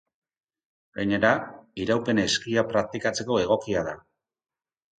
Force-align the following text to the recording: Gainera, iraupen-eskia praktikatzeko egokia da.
Gainera, 0.99 1.33
iraupen-eskia 1.85 2.65
praktikatzeko 2.73 3.41
egokia 3.45 3.87
da. 3.93 3.97